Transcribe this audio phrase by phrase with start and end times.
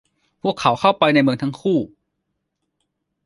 [0.41, 1.79] พวกเขาเข้าไปในเมืองทั้งคู่